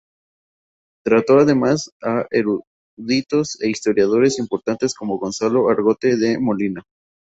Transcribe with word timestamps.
Trató 1.05 1.37
además 1.37 1.91
a 2.01 2.25
eruditos 2.31 3.61
e 3.61 3.69
historiadores 3.69 4.39
importantes 4.39 4.95
como 4.95 5.19
Gonzalo 5.19 5.69
Argote 5.69 6.17
de 6.17 6.39
Molina. 6.39 6.81